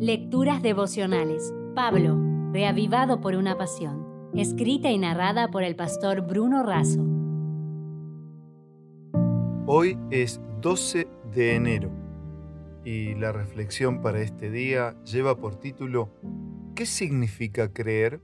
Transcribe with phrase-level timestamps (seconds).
[0.00, 1.52] Lecturas devocionales.
[1.74, 2.16] Pablo,
[2.52, 4.30] reavivado por una pasión.
[4.32, 7.04] Escrita y narrada por el pastor Bruno Razo.
[9.66, 11.90] Hoy es 12 de enero
[12.84, 16.14] y la reflexión para este día lleva por título
[16.76, 18.20] ¿Qué significa creer?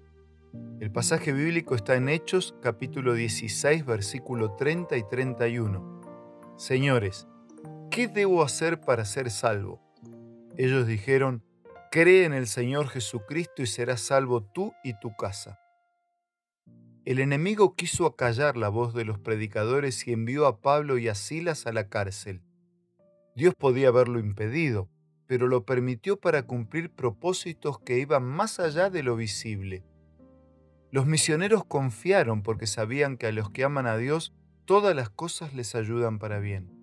[0.79, 6.01] El pasaje bíblico está en Hechos capítulo 16 versículo 30 y 31.
[6.57, 7.27] Señores,
[7.91, 9.81] ¿qué debo hacer para ser salvo?
[10.57, 11.43] Ellos dijeron,
[11.95, 15.61] Cree en el Señor Jesucristo y serás salvo tú y tu casa.
[17.05, 21.15] El enemigo quiso acallar la voz de los predicadores y envió a Pablo y a
[21.15, 22.43] Silas a la cárcel.
[23.37, 24.89] Dios podía haberlo impedido,
[25.29, 29.85] pero lo permitió para cumplir propósitos que iban más allá de lo visible.
[30.91, 35.55] Los misioneros confiaron porque sabían que a los que aman a Dios todas las cosas
[35.55, 36.74] les ayudan para bien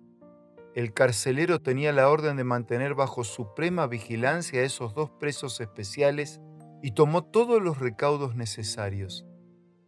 [0.74, 6.40] el carcelero tenía la orden de mantener bajo suprema vigilancia a esos dos presos especiales
[6.82, 9.26] y tomó todos los recaudos necesarios.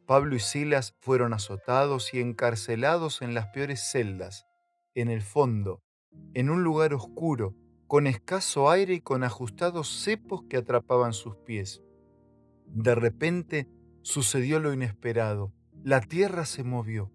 [0.07, 4.47] Pablo y Silas fueron azotados y encarcelados en las peores celdas,
[4.95, 5.83] en el fondo,
[6.35, 7.55] en un lugar oscuro,
[7.87, 11.83] con escaso aire y con ajustados cepos que atrapaban sus pies.
[12.67, 13.69] De repente
[14.03, 15.53] sucedió lo inesperado.
[15.83, 17.11] La tierra se movió.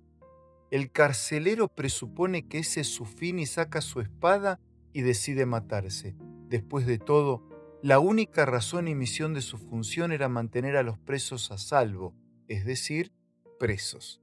[0.72, 4.60] El carcelero presupone que ese es su fin y saca su espada
[4.94, 6.16] y decide matarse.
[6.48, 7.44] Después de todo,
[7.82, 12.14] la única razón y misión de su función era mantener a los presos a salvo,
[12.48, 13.14] es decir,
[13.60, 14.22] presos.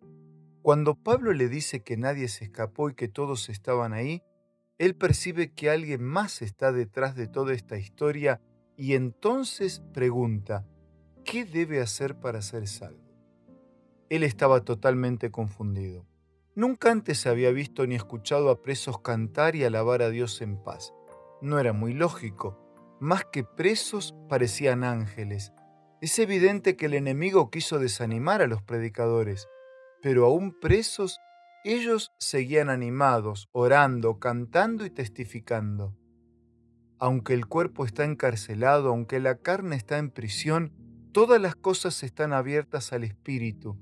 [0.63, 4.23] Cuando Pablo le dice que nadie se escapó y que todos estaban ahí,
[4.79, 8.41] él percibe que alguien más está detrás de toda esta historia
[8.77, 10.67] y entonces pregunta,
[11.25, 13.01] ¿qué debe hacer para ser salvo?
[14.11, 16.07] Él estaba totalmente confundido.
[16.57, 20.95] Nunca antes había visto ni escuchado a presos cantar y alabar a Dios en paz.
[21.43, 22.59] No era muy lógico.
[22.99, 25.53] Más que presos parecían ángeles.
[26.01, 29.49] Es evidente que el enemigo quiso desanimar a los predicadores,
[30.01, 31.21] pero aún presos,
[31.63, 35.95] ellos seguían animados, orando, cantando y testificando.
[36.99, 40.73] Aunque el cuerpo está encarcelado, aunque la carne está en prisión,
[41.13, 43.79] todas las cosas están abiertas al espíritu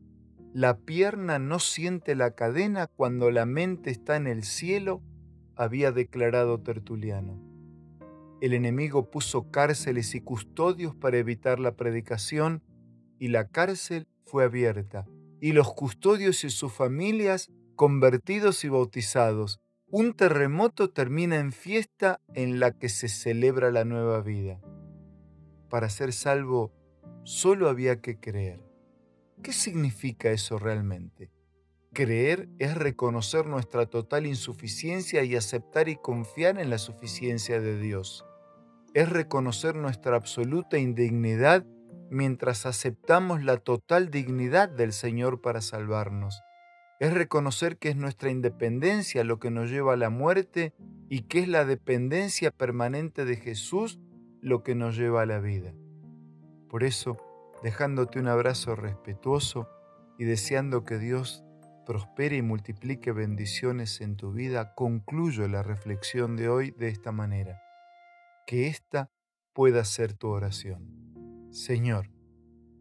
[0.55, 5.03] la pierna no siente la cadena cuando la mente está en el cielo,
[5.57, 7.43] había declarado Tertuliano.
[8.41, 12.63] El enemigo puso cárceles y custodios para evitar la predicación
[13.19, 15.07] y la cárcel fue abierta,
[15.41, 19.61] y los custodios y sus familias convertidos y bautizados.
[19.89, 24.61] Un terremoto termina en fiesta en la que se celebra la nueva vida.
[25.69, 26.73] Para ser salvo,
[27.25, 28.74] solo había que creer.
[29.45, 31.31] ¿Qué significa eso realmente?
[31.93, 38.25] Creer es reconocer nuestra total insuficiencia y aceptar y confiar en la suficiencia de Dios.
[38.95, 41.67] Es reconocer nuestra absoluta indignidad
[42.11, 46.41] mientras aceptamos la total dignidad del Señor para salvarnos.
[46.99, 50.73] Es reconocer que es nuestra independencia lo que nos lleva a la muerte
[51.11, 54.01] y que es la dependencia permanente de Jesús
[54.41, 55.75] lo que nos lleva a la vida.
[56.71, 57.19] Por eso,
[57.65, 59.71] dejándote un abrazo respetuoso
[60.19, 61.43] y deseando que Dios
[61.87, 67.63] prospere y multiplique bendiciones en tu vida, concluyo la reflexión de hoy de esta manera.
[68.47, 69.11] Que esta
[69.55, 71.49] pueda ser tu oración.
[71.53, 72.11] Señor,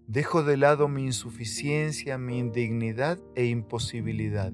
[0.07, 4.51] dejo de lado mi insuficiencia, mi indignidad e imposibilidad.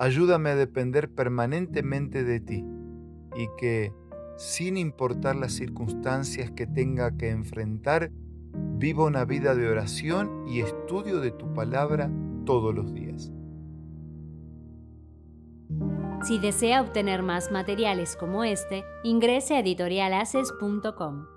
[0.00, 2.64] Ayúdame a depender permanentemente de ti
[3.36, 3.92] y que,
[4.38, 8.10] sin importar las circunstancias que tenga que enfrentar,
[8.78, 12.10] Viva una vida de oración y estudio de tu palabra
[12.44, 13.32] todos los días.
[16.26, 21.35] Si desea obtener más materiales como este, ingrese a editorialaces.com.